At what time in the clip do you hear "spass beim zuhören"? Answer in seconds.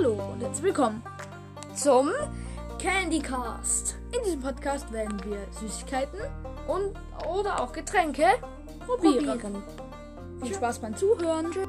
10.54-11.50